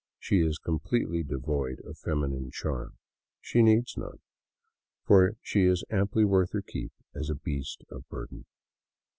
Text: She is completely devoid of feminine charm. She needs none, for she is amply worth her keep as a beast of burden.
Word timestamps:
She 0.17 0.39
is 0.39 0.57
completely 0.57 1.21
devoid 1.21 1.79
of 1.83 1.95
feminine 1.95 2.49
charm. 2.49 2.97
She 3.39 3.61
needs 3.61 3.95
none, 3.95 4.17
for 5.05 5.35
she 5.43 5.65
is 5.65 5.83
amply 5.91 6.25
worth 6.25 6.53
her 6.53 6.63
keep 6.63 6.91
as 7.13 7.29
a 7.29 7.35
beast 7.35 7.83
of 7.91 8.09
burden. 8.09 8.45